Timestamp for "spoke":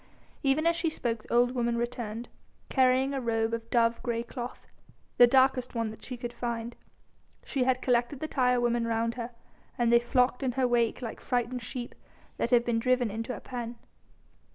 0.89-1.21